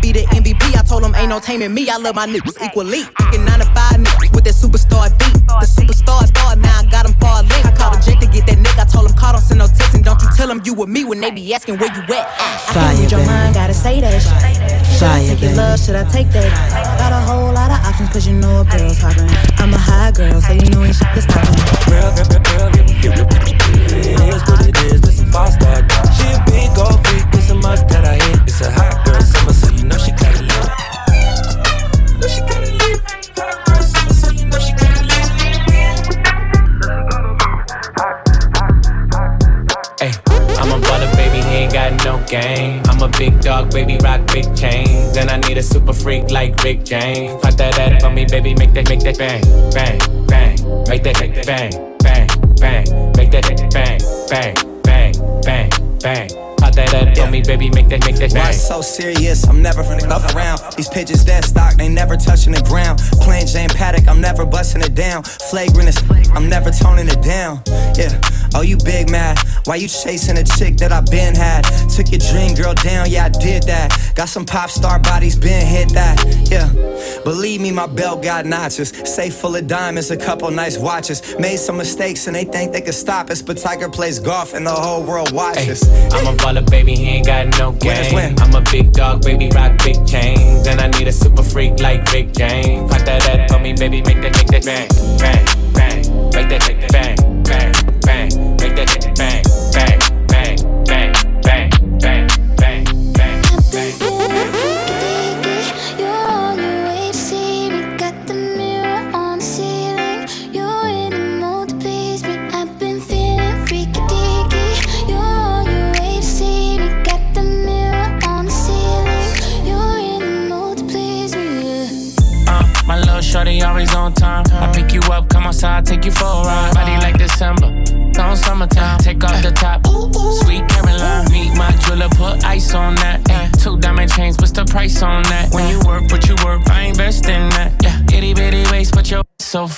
be 0.00 0.12
the 0.12 0.24
MVP. 0.32 0.76
I 0.76 0.82
told 0.82 1.04
him 1.04 1.14
ain't 1.14 1.28
no 1.28 1.40
taming 1.40 1.72
me. 1.74 1.88
I 1.90 1.96
love 1.96 2.14
my 2.14 2.26
niggas 2.26 2.56
equally. 2.64 3.02
Thinking 3.20 3.44
nine 3.44 3.60
to 3.60 3.66
five 3.76 4.00
niggas 4.00 4.32
with 4.34 4.44
that 4.44 4.54
superstar 4.56 5.08
beat. 5.20 5.36
The 5.60 5.66
superstar 5.68 6.26
star, 6.26 6.56
now 6.56 6.80
I 6.80 6.84
got 6.88 7.06
him 7.06 7.14
far 7.20 7.42
link. 7.42 7.64
I 7.66 7.72
called 7.76 7.96
a 7.96 8.00
Jake 8.00 8.20
to 8.20 8.26
get 8.26 8.46
that 8.46 8.58
nigga. 8.58 8.80
I 8.80 8.84
told 8.86 9.08
him 9.10 9.16
call, 9.16 9.32
don't 9.32 9.42
send 9.42 9.58
no 9.58 9.66
text, 9.66 9.94
and 9.94 10.04
don't 10.04 10.20
you 10.22 10.28
tell 10.36 10.50
him 10.50 10.60
you 10.64 10.74
with 10.74 10.88
me 10.88 11.04
when 11.04 11.20
they 11.20 11.30
be 11.30 11.54
asking 11.54 11.78
where 11.78 11.92
you 11.92 12.02
at. 12.14 12.26
I 12.28 12.72
Fire, 12.72 12.74
can't 12.74 12.98
read 13.00 13.10
your 13.10 13.20
baby. 13.20 13.30
mind, 13.30 13.54
gotta 13.54 13.74
say 13.74 14.00
that 14.00 14.16
shit. 14.20 14.96
Should 14.98 15.08
I 15.08 15.20
take 15.26 15.40
your 15.42 15.54
love? 15.54 15.78
Should 15.80 15.96
I 15.96 16.04
take 16.08 16.28
that? 16.32 16.48
Got 16.98 17.12
a 17.12 17.20
whole 17.20 17.52
lot 17.52 17.70
of 17.70 17.80
options, 17.86 18.10
cause 18.10 18.26
you 18.26 18.34
know 18.34 18.60
a 18.60 18.64
girl's 18.64 18.98
hopping. 18.98 19.28
I'm 19.58 19.72
a 19.74 19.78
high 19.78 20.10
girl, 20.12 20.40
so 20.40 20.52
you 20.52 20.68
know 20.70 20.84
ain't 20.84 20.96
shit 20.96 21.08
that's 21.14 21.24
stopping. 21.28 21.56
Girl, 21.88 22.08
girl, 22.16 22.26
girl, 22.40 22.70
girl, 22.72 23.28
it 23.28 23.79
what 23.92 24.66
it 24.66 24.76
is. 24.92 25.00
This 25.00 25.22
far 25.32 25.50
start. 25.50 25.90
She 26.16 26.26
a 26.32 26.42
big 26.46 26.78
old 26.78 27.06
freak. 27.06 27.24
It's 27.34 27.50
a 27.50 27.54
must 27.54 27.88
that 27.88 28.04
I 28.04 28.14
hit. 28.14 28.40
It's 28.42 28.60
a 28.60 28.70
hot 28.70 29.04
girl 29.04 29.20
summer, 29.20 29.76
you 29.76 29.84
know 29.84 29.98
she 29.98 30.12
got 30.12 30.34
it. 30.34 30.46
Know 32.20 32.28
she 32.28 32.40
got 32.40 32.62
it 32.62 32.80
you 34.36 34.46
know 34.46 34.58
she 34.58 34.72
got. 34.72 34.90
Ay, 40.02 40.12
I'm 40.58 40.72
a 40.72 41.16
baby, 41.16 41.40
he 41.48 41.54
ain't 41.64 41.72
got 41.72 42.04
no 42.04 42.24
game. 42.26 42.82
I'm 42.86 43.02
a 43.02 43.08
big 43.18 43.40
dog, 43.40 43.70
baby, 43.70 43.98
rock 44.02 44.26
big 44.32 44.54
chains. 44.56 45.16
And 45.16 45.30
I 45.30 45.36
need 45.48 45.58
a 45.58 45.62
super 45.62 45.92
freak 45.92 46.30
like 46.30 46.62
Rick 46.62 46.84
James. 46.84 47.32
Pop 47.42 47.54
that 47.54 47.78
ass 47.78 48.02
for 48.02 48.10
me, 48.10 48.24
baby, 48.26 48.54
make 48.54 48.72
that, 48.74 48.88
make 48.88 49.00
that 49.00 49.18
bang, 49.18 49.42
bang, 49.72 49.98
bang. 50.26 50.56
Make 50.88 51.02
that, 51.04 51.20
make 51.20 51.34
that 51.34 51.46
bang, 51.46 51.96
bang, 51.98 52.28
bang. 52.56 52.99
That 53.30 53.46
bang, 53.72 54.00
bang, 54.28 54.54
bang, 54.82 55.14
bang, 55.44 55.70
bang. 56.02 56.69
That 56.80 56.94
ass 56.94 57.18
for 57.18 57.30
me, 57.30 57.42
baby, 57.42 57.68
make 57.68 57.88
that, 57.88 58.04
make 58.06 58.16
that 58.16 58.32
Why 58.32 58.52
so 58.52 58.80
serious? 58.80 59.46
I'm 59.46 59.60
never 59.60 59.82
finna 59.82 60.08
up 60.08 60.34
around. 60.34 60.60
These 60.76 60.88
pitches 60.88 61.24
dead 61.24 61.44
stock, 61.44 61.74
they 61.74 61.88
never 61.88 62.16
touching 62.16 62.52
the 62.52 62.62
ground. 62.62 63.00
Playing 63.20 63.46
Jane 63.46 63.68
Paddock, 63.68 64.08
I'm 64.08 64.20
never 64.20 64.46
busting 64.46 64.80
it 64.82 64.94
down. 64.94 65.22
Flagrant 65.22 65.88
as 65.88 65.98
I'm 66.32 66.48
never 66.48 66.70
toning 66.70 67.08
it 67.08 67.22
down. 67.22 67.62
Yeah. 67.96 68.18
Oh, 68.54 68.62
you 68.62 68.76
big 68.78 69.10
mad? 69.10 69.38
Why 69.64 69.76
you 69.76 69.88
chasing 69.88 70.38
a 70.38 70.44
chick 70.44 70.76
that 70.78 70.90
I 70.90 71.00
been 71.02 71.34
had? 71.34 71.62
Took 71.90 72.10
your 72.10 72.20
dream 72.32 72.54
girl 72.54 72.74
down, 72.74 73.10
yeah, 73.10 73.26
I 73.26 73.28
did 73.28 73.64
that. 73.64 74.12
Got 74.14 74.28
some 74.28 74.44
pop 74.44 74.70
star 74.70 74.98
bodies, 74.98 75.36
been 75.36 75.66
hit 75.66 75.90
that. 75.90 76.16
Yeah. 76.50 76.68
Believe 77.24 77.60
me, 77.60 77.70
my 77.70 77.86
belt 77.86 78.22
got 78.22 78.46
notches. 78.46 78.88
Safe 79.04 79.34
full 79.34 79.54
of 79.54 79.66
diamonds, 79.66 80.10
a 80.10 80.16
couple 80.16 80.50
nice 80.50 80.78
watches. 80.78 81.22
Made 81.38 81.58
some 81.58 81.76
mistakes 81.76 82.26
and 82.26 82.34
they 82.34 82.44
think 82.44 82.72
they 82.72 82.80
could 82.80 82.94
stop 82.94 83.30
us, 83.30 83.42
but 83.42 83.58
Tiger 83.58 83.88
plays 83.88 84.18
golf 84.18 84.54
and 84.54 84.66
the 84.66 84.72
whole 84.72 85.02
world 85.02 85.32
watches. 85.32 85.82
I'm 86.12 86.26
a 86.26 86.36
baller, 86.36 86.68
baby, 86.70 86.94
he 86.94 87.08
ain't 87.08 87.26
got 87.26 87.58
no 87.58 87.72
game. 87.72 88.36
I'm 88.38 88.54
a 88.54 88.62
big 88.70 88.92
dog, 88.92 89.22
baby, 89.22 89.50
rock 89.54 89.82
big 89.84 90.06
chains. 90.06 90.66
And 90.66 90.80
I 90.80 90.86
need 90.98 91.08
a 91.08 91.12
super 91.12 91.42
freak 91.42 91.80
like 91.80 92.10
Rick 92.12 92.32
James. 92.32 92.90
Pop 92.90 93.04
that 93.04 93.28
ass 93.28 93.52
for 93.52 93.58
me, 93.58 93.74
baby, 93.74 94.00
make 94.02 94.20
that, 94.22 94.36
make 94.36 94.46
that 94.46 94.64
bang, 94.64 95.18
bang. 95.18 95.59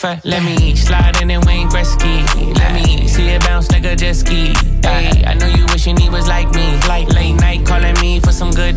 Your. 0.02 0.20
Let 0.24 0.42
me 0.42 0.74
slide 0.74 1.20
in 1.20 1.30
and 1.30 1.44
Wayne 1.44 1.68
Gretzky. 1.68 2.24
Let 2.58 2.72
me 2.74 3.06
see 3.08 3.28
it 3.28 3.40
bounce 3.42 3.70
like 3.70 3.84
a 3.84 3.96
jet 3.96 4.14
ski. 4.14 4.52
Ay, 4.84 5.22
I 5.26 5.34
know 5.34 5.46
you 5.46 5.64
wishing 5.66 5.96
he 5.96 6.08
was 6.08 6.28
like 6.28 6.50
me. 6.54 6.76
Like 6.88 7.08
late 7.08 7.34
night 7.34 7.66
calling 7.66 7.94
me 8.00 8.20
for 8.20 8.32
some 8.32 8.50
good. 8.50 8.76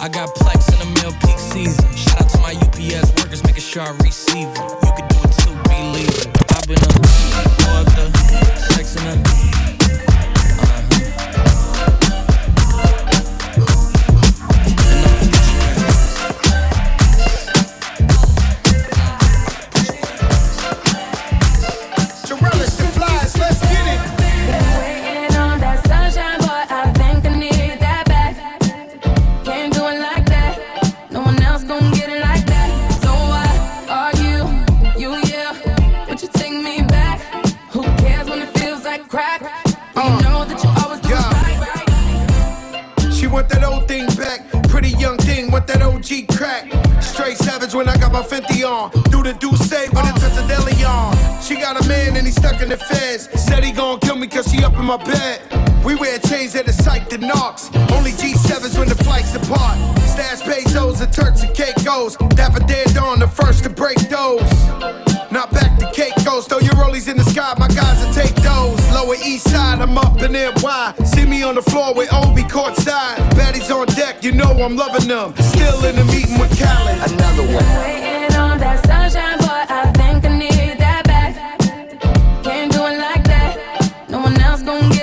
I 0.00 0.08
got 0.08 0.28
plex 0.36 0.72
in 0.72 0.78
the 0.78 1.00
mill 1.00 1.12
peak 1.22 1.38
season. 1.38 1.96
Shout 1.96 2.22
out 2.22 2.30
to 2.30 2.38
my 2.38 2.52
UPS 2.54 3.10
workers, 3.20 3.42
making 3.42 3.62
sure 3.62 3.82
I 3.82 3.90
receive 4.04 4.46
it. 4.46 4.58
You 4.84 4.92
can 4.94 5.08
do 5.08 5.18
it 5.24 5.32
too, 5.42 5.54
believe 5.66 6.08
it. 6.08 6.28
I've 6.54 6.66
been 6.68 6.78
up 6.78 6.94
the 7.96 8.58
sex 8.74 8.94
in 8.94 9.04
the 9.04 9.67
want 43.38 43.48
that 43.50 43.62
old 43.62 43.86
thing 43.86 44.06
back. 44.16 44.40
Pretty 44.68 44.90
young 44.98 45.16
thing, 45.18 45.52
want 45.52 45.66
that 45.68 45.80
OG 45.80 46.26
crack. 46.36 46.66
Straight 47.00 47.36
savage 47.38 47.72
when 47.72 47.88
I 47.88 47.96
got 47.96 48.10
my 48.12 48.22
50 48.22 48.64
on. 48.64 48.90
Do 49.12 49.22
the 49.22 49.32
do 49.34 49.54
say 49.54 49.86
when 49.90 50.04
it 50.06 50.16
touch 50.18 50.36
a 50.42 50.44
deli 50.48 50.82
on. 50.82 51.14
She 51.40 51.54
got 51.54 51.78
a 51.80 51.86
man 51.86 52.16
and 52.16 52.26
he 52.26 52.32
stuck 52.32 52.60
in 52.60 52.68
the 52.68 52.76
feds. 52.76 53.28
Said 53.40 53.62
he 53.62 53.70
gon' 53.70 54.00
kill 54.00 54.16
me 54.16 54.26
cause 54.26 54.50
she 54.50 54.64
up 54.64 54.74
in 54.74 54.84
my 54.84 54.96
bed. 54.96 55.38
We 55.84 55.94
wear 55.94 56.18
chains 56.18 56.52
that 56.54 56.66
are 56.66 56.78
psyched 56.82 57.12
and 57.12 57.22
knocks. 57.22 57.70
Only 57.92 58.10
G7s 58.10 58.76
when 58.76 58.88
the 58.88 58.98
flights 59.06 59.32
depart. 59.32 59.78
Stash 60.02 60.42
Bezos 60.42 61.00
and 61.00 61.12
Turks 61.12 61.42
and 61.44 61.54
Caicos. 61.54 62.16
Dapper 62.34 62.64
dead 62.66 62.96
on 62.96 63.20
the 63.20 63.28
first 63.28 63.62
to 63.62 63.70
break 63.70 63.98
those. 64.10 64.50
Not 65.30 65.52
back 65.52 65.78
to 65.78 65.86
Caicos, 66.38 66.48
throw 66.48 66.58
your 66.58 66.74
rollies 66.74 67.08
in 67.08 67.16
the 67.16 67.24
sky, 67.24 67.54
my 67.58 67.68
guys 67.68 68.04
will 68.04 68.12
take 68.12 68.34
those. 68.36 68.78
Lower 68.92 69.14
east 69.24 69.50
side, 69.50 69.80
I'm 69.80 69.98
up 69.98 70.20
in 70.22 70.32
NY. 70.32 70.94
See 71.04 71.24
me 71.24 71.42
on 71.42 71.54
the 71.54 71.62
floor 71.62 71.94
with 71.94 72.12
Obi 72.12 72.42
courtside. 72.42 73.16
Baddies 73.30 73.70
on 73.74 73.86
deck, 73.88 74.22
you 74.22 74.32
know 74.32 74.50
I'm 74.50 74.76
loving 74.76 75.08
them. 75.08 75.34
Still 75.36 75.84
in 75.84 75.96
the 75.96 76.04
meeting 76.04 76.38
with 76.38 76.56
Khaled. 76.58 77.12
Another 77.12 77.42
Waiting 77.42 78.36
on 78.36 78.58
that 78.58 78.86
sunshine, 78.86 79.38
boy, 79.38 79.64
I 79.68 79.92
think 79.92 80.24
I 80.24 80.38
need 80.38 80.78
that 80.78 81.04
back. 81.06 81.34
Can't 82.44 82.72
do 82.72 82.86
it 82.86 82.98
like 82.98 83.24
that. 83.24 84.08
No 84.08 84.20
one 84.20 84.40
else 84.40 84.62
gon' 84.62 84.97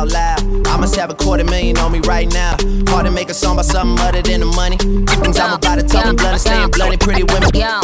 out 0.00 0.12
loud. 0.12 0.39
I 0.66 0.76
must 0.76 0.96
have 0.96 1.10
a 1.10 1.14
quarter 1.14 1.44
million 1.44 1.78
on 1.78 1.92
me 1.92 2.00
right 2.00 2.28
now. 2.32 2.56
Hard 2.88 3.06
to 3.06 3.12
make 3.12 3.30
a 3.30 3.34
song 3.34 3.54
about 3.54 3.66
something 3.66 3.98
other 4.04 4.22
than 4.22 4.40
the 4.40 4.46
money. 4.46 4.76
Things 4.76 5.38
I'm 5.38 5.54
about 5.54 5.78
to 5.78 5.86
talk 5.86 6.06
and 6.06 6.16
blunt, 6.16 6.40
staying 6.40 6.70
bloody, 6.70 6.96
pretty 6.96 7.24
women. 7.24 7.50
Yo, 7.54 7.80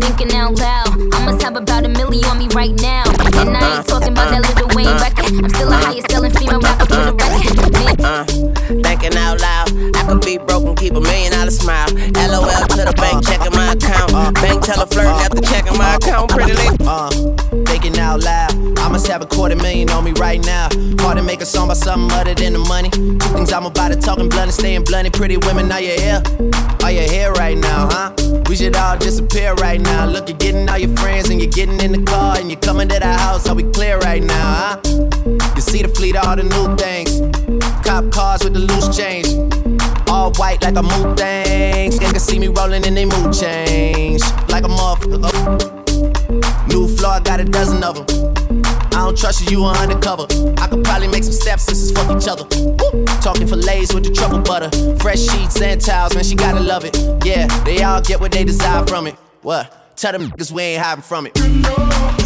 thinking 0.00 0.32
out 0.34 0.58
loud. 0.58 0.88
I 1.14 1.24
must 1.24 1.42
have 1.42 1.56
about 1.56 1.84
a 1.84 1.88
million 1.88 2.24
on 2.26 2.38
me 2.38 2.48
right 2.54 2.74
now. 2.80 3.04
And 3.40 3.56
I 3.56 3.78
ain't 3.78 3.86
talking 3.86 4.12
about 4.12 4.30
that 4.30 4.42
little 4.42 4.68
Wayne 4.76 4.94
record. 5.00 5.32
I'm 5.42 5.50
still 5.50 5.70
the 5.70 5.76
highest 5.76 6.10
selling 6.10 6.32
female 6.32 6.60
rapper 6.60 6.86
for 6.86 7.02
the 7.02 7.14
record. 7.14 8.00
Uh, 8.00 8.24
thinking 8.84 9.16
out 9.18 9.40
loud, 9.40 9.68
I 9.96 10.02
could 10.06 10.20
be 10.24 10.38
broke 10.38 10.64
and 10.64 10.76
keep 10.76 10.94
a 10.94 11.00
million 11.00 11.32
dollar 11.32 11.50
smile. 11.50 11.88
LOL 12.14 12.66
to 12.78 12.84
the 12.84 12.94
bank, 12.96 13.26
checking 13.26 13.52
my 13.52 13.72
account. 13.72 14.12
Bank 14.34 14.62
teller 14.62 14.86
flirting 14.86 15.18
after 15.18 15.40
checking 15.40 15.76
my 15.78 15.94
account. 15.96 16.30
Pretty 16.30 16.52
lady. 16.54 16.76
Uh, 16.86 17.10
thinking 17.66 17.98
out 17.98 18.20
loud. 18.22 18.52
I 18.78 18.88
must 18.88 19.06
have 19.08 19.22
a 19.22 19.26
quarter 19.26 19.56
million 19.56 19.90
on 19.90 20.04
me 20.04 20.12
right 20.12 20.44
now. 20.44 20.68
Hard 21.00 21.16
to 21.16 21.22
make 21.22 21.40
a 21.40 21.46
song 21.46 21.66
about 21.66 21.78
something 21.78 22.03
other 22.12 22.34
than 22.34 22.52
the 22.52 22.58
money. 22.58 22.90
Two 22.90 23.18
things 23.18 23.52
I'm 23.52 23.66
about 23.66 23.92
to 23.92 23.96
talk 23.96 24.18
and 24.18 24.30
blunt 24.30 24.44
and 24.44 24.54
staying 24.54 24.84
blunt. 24.84 25.12
Pretty 25.12 25.36
women, 25.36 25.70
are 25.72 25.80
you 25.80 25.92
here? 25.92 26.22
Are 26.82 26.92
you 26.92 27.00
here 27.00 27.32
right 27.32 27.56
now, 27.56 27.88
huh? 27.90 28.12
We 28.48 28.56
should 28.56 28.76
all 28.76 28.98
disappear 28.98 29.54
right 29.54 29.80
now. 29.80 30.06
Look, 30.06 30.28
you're 30.28 30.38
getting 30.38 30.68
all 30.68 30.78
your 30.78 30.94
friends 30.96 31.30
and 31.30 31.40
you're 31.40 31.50
getting 31.50 31.80
in 31.80 31.92
the 31.92 32.02
car 32.02 32.36
and 32.38 32.50
you're 32.50 32.60
coming 32.60 32.88
to 32.88 32.98
the 32.98 33.06
house. 33.06 33.48
Are 33.48 33.54
we 33.54 33.62
clear 33.72 33.98
right 33.98 34.22
now, 34.22 34.54
huh? 34.54 34.80
You 35.54 35.60
see 35.60 35.82
the 35.82 35.88
fleet, 35.88 36.16
all 36.16 36.36
the 36.36 36.42
new 36.42 36.76
things. 36.76 37.20
Cop 37.84 38.10
cars 38.10 38.44
with 38.44 38.54
the 38.54 38.60
loose 38.60 38.96
change. 38.96 39.28
All 40.08 40.32
white 40.32 40.62
like 40.62 40.76
a 40.76 40.82
mood 40.82 41.16
things. 41.16 41.98
They 41.98 42.06
can 42.06 42.20
see 42.20 42.38
me 42.38 42.48
rolling 42.48 42.84
in 42.84 42.94
they 42.94 43.04
mood 43.04 43.32
change. 43.32 44.22
Like 44.48 44.64
a 44.64 44.68
motherfucker. 44.68 45.74
New 46.68 46.88
floor, 46.96 47.12
I 47.12 47.20
got 47.20 47.40
a 47.40 47.44
dozen 47.44 47.82
of 47.82 48.06
them. 48.06 48.63
I 48.94 48.98
don't 48.98 49.18
trust 49.18 49.50
you, 49.50 49.58
you 49.58 49.64
are 49.64 49.76
undercover. 49.76 50.26
I 50.56 50.68
could 50.68 50.84
probably 50.84 51.08
make 51.08 51.24
some 51.24 51.32
stepsisters 51.32 51.90
fuck 51.90 52.16
each 52.16 52.28
other. 52.28 52.44
Woo! 52.54 53.04
Talking 53.20 53.48
fillets 53.48 53.92
with 53.92 54.04
the 54.04 54.12
truffle 54.12 54.40
butter. 54.40 54.70
Fresh 54.98 55.18
sheets 55.18 55.60
and 55.60 55.80
towels, 55.80 56.14
man, 56.14 56.22
she 56.22 56.36
gotta 56.36 56.60
love 56.60 56.84
it. 56.84 56.96
Yeah, 57.24 57.48
they 57.64 57.82
all 57.82 58.00
get 58.00 58.20
what 58.20 58.30
they 58.30 58.44
desire 58.44 58.86
from 58.86 59.08
it. 59.08 59.14
What? 59.42 59.96
Tell 59.96 60.12
them 60.12 60.30
niggas 60.30 60.52
we 60.52 60.62
ain't 60.62 60.82
hiding 60.82 61.02
from 61.02 61.26
it. 61.26 62.23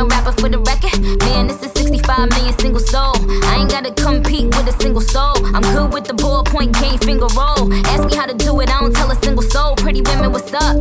a 0.00 0.04
rapper 0.06 0.32
for 0.32 0.48
the 0.48 0.58
record. 0.58 0.96
Man, 1.20 1.46
this 1.46 1.62
is 1.62 1.72
65 1.72 2.30
million 2.30 2.58
single 2.58 2.80
soul. 2.80 3.12
I 3.44 3.58
ain't 3.60 3.70
gotta 3.70 3.92
compete 3.92 4.46
with 4.46 4.66
a 4.66 4.76
single 4.80 5.02
soul. 5.02 5.36
I'm 5.54 5.62
good 5.76 5.92
with 5.92 6.04
the 6.04 6.14
ballpoint 6.14 6.72
game, 6.80 6.98
finger 6.98 7.28
roll. 7.36 7.72
Ask 7.92 8.08
me 8.08 8.16
how 8.16 8.26
to 8.26 8.34
do 8.34 8.60
it, 8.60 8.70
I 8.70 8.80
don't 8.80 8.94
tell 8.94 9.10
a 9.10 9.16
single 9.16 9.42
soul. 9.42 9.76
Pretty 9.76 10.00
women, 10.00 10.32
what's 10.32 10.52
up? 10.54 10.76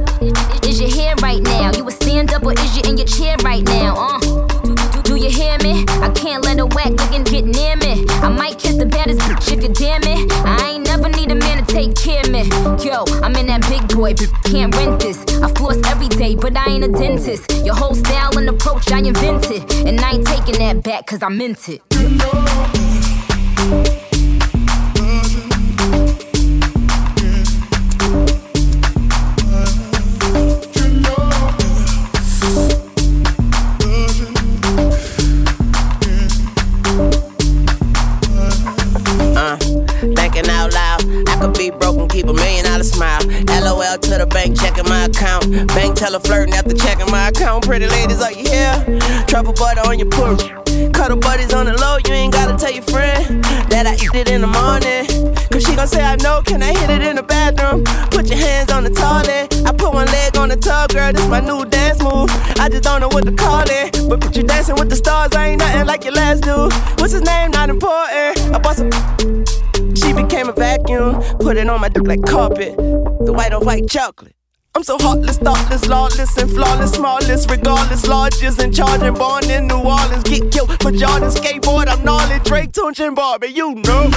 Is 0.63 0.79
your 0.79 0.89
hair 0.89 1.15
right 1.21 1.41
now? 1.41 1.71
You 1.75 1.87
a 1.87 1.91
stand 1.91 2.31
up 2.31 2.43
or 2.43 2.53
is 2.53 2.77
you 2.77 2.83
in 2.89 2.97
your 2.97 3.07
chair 3.07 3.35
right 3.43 3.63
now? 3.63 3.95
Uh. 3.97 4.19
Do, 4.63 5.01
do, 5.03 5.15
you 5.15 5.29
hear 5.29 5.57
me? 5.63 5.83
I 5.99 6.09
can't 6.15 6.43
let 6.45 6.59
a 6.59 6.65
whack 6.65 6.93
nigga 6.93 7.25
get 7.25 7.45
near 7.45 7.75
me. 7.75 8.05
I 8.21 8.29
might 8.29 8.59
kiss 8.59 8.75
the 8.75 8.85
baddest 8.85 9.19
bitch 9.21 9.51
if 9.51 9.63
you 9.63 9.69
damn 9.69 10.03
it. 10.03 10.31
I 10.45 10.71
ain't 10.71 10.85
never 10.85 11.09
need 11.09 11.31
a 11.31 11.35
man 11.35 11.65
to 11.65 11.73
take 11.73 11.95
care 11.95 12.21
of 12.21 12.29
me. 12.29 12.47
Yo, 12.85 13.03
I'm 13.23 13.35
in 13.35 13.47
that 13.47 13.67
big 13.67 13.87
boy, 13.89 14.13
but 14.13 14.31
can't 14.45 14.73
rent 14.75 15.01
this. 15.01 15.19
I 15.41 15.51
floss 15.53 15.77
every 15.87 15.98
ain't 16.57 16.83
a 16.83 16.87
dentist. 16.87 17.51
Your 17.65 17.75
whole 17.75 17.95
style 17.95 18.37
and 18.37 18.49
approach 18.49 18.91
I 18.91 18.99
invented. 18.99 19.63
And 19.87 19.99
I 19.99 20.11
ain't 20.13 20.27
taking 20.27 20.55
that 20.59 20.83
back, 20.83 21.05
cause 21.05 21.21
I 21.21 21.29
meant 21.29 21.69
it. 21.69 21.81
Uh, 39.35 39.57
thinking 40.15 40.49
out 40.49 40.73
loud. 40.73 41.03
I 41.29 41.37
could 41.39 41.57
be 41.57 41.69
broke 41.69 41.97
and 41.97 42.09
keep 42.09 42.27
a 42.27 42.33
million 42.33 42.65
dollar 42.65 42.83
smile. 42.83 43.21
LOL 43.69 43.97
to 43.99 44.17
the 44.17 44.25
bank, 44.25 44.59
checking 44.59 44.89
my 44.89 45.05
account. 45.05 45.45
Bank 45.77 45.95
teller 45.95 46.19
flirting 46.19 46.55
after 46.55 46.73
checking 46.73 47.09
my 47.11 47.29
account. 47.29 47.65
Pretty 47.65 47.85
ladies, 47.85 48.19
are 48.19 48.31
you 48.31 48.49
here? 48.49 48.99
Truffle 49.27 49.53
butter 49.53 49.81
on 49.85 49.99
your 49.99 50.09
porch. 50.09 50.41
Cuddle 50.91 51.17
buddies 51.17 51.53
on 51.53 51.67
the 51.67 51.73
low, 51.77 51.97
you 52.05 52.13
ain't 52.13 52.33
gotta 52.33 52.57
tell 52.57 52.71
your 52.71 52.83
friend 52.83 53.43
that 53.69 53.85
I 53.85 53.93
eat 53.93 54.15
it 54.15 54.29
in 54.29 54.41
the 54.41 54.47
morning. 54.47 55.05
Cause 55.51 55.63
she 55.63 55.75
gon' 55.75 55.87
say 55.87 56.03
I 56.03 56.15
know, 56.15 56.41
can 56.41 56.63
I 56.63 56.73
hit 56.73 56.89
it 56.89 57.03
in 57.03 57.15
the 57.15 57.23
bathroom? 57.23 57.83
Put 58.09 58.27
your 58.27 58.39
hands 58.39 58.71
on 58.71 58.83
the 58.83 58.89
toilet. 58.89 59.53
I 59.67 59.71
put 59.71 59.93
one 59.93 60.07
leg 60.07 60.35
on 60.37 60.49
the 60.49 60.57
tub, 60.57 60.89
girl, 60.89 61.13
this 61.13 61.27
my 61.27 61.39
new 61.39 61.63
dance 61.65 62.01
move. 62.01 62.29
I 62.59 62.69
just 62.69 62.83
don't 62.83 63.01
know 63.01 63.09
what 63.09 63.25
to 63.25 63.31
call 63.31 63.65
it. 63.67 64.09
But 64.09 64.35
you 64.35 64.43
dancing 64.43 64.75
with 64.75 64.89
the 64.89 64.95
stars, 64.95 65.33
I 65.35 65.49
ain't 65.49 65.59
nothing 65.59 65.85
like 65.85 66.03
your 66.03 66.13
last 66.13 66.41
dude. 66.41 66.73
What's 66.99 67.13
his 67.13 67.21
name? 67.21 67.51
Not 67.51 67.69
important. 67.69 68.55
I 68.55 68.57
bought 68.57 68.77
some. 68.77 69.68
A 70.47 70.53
vacuum, 70.53 71.21
put 71.39 71.57
it 71.57 71.69
on 71.69 71.81
my 71.81 71.89
dick 71.89 72.07
like 72.07 72.23
carpet. 72.23 72.77
The 72.77 73.33
white 73.33 73.51
on 73.51 73.65
white 73.65 73.89
chocolate. 73.89 74.35
I'm 74.73 74.83
so 74.83 74.97
heartless, 74.97 75.37
thoughtless, 75.37 75.85
lawless, 75.87 76.37
and 76.37 76.49
flawless, 76.49 76.93
smallest, 76.93 77.49
regardless, 77.51 78.07
largest, 78.07 78.61
and 78.61 78.73
charging, 78.73 79.15
born 79.15 79.49
in 79.49 79.67
New 79.67 79.75
Orleans. 79.75 80.23
Get 80.23 80.49
killed 80.51 80.71
for 80.81 80.91
Jordan 80.91 81.29
skateboard, 81.29 81.87
I'm 81.87 82.05
gnarly, 82.05 82.39
Drake, 82.45 82.71
Tunechi, 82.71 83.07
and 83.07 83.15
Barbie, 83.15 83.47
you 83.47 83.75
know. 83.75 84.09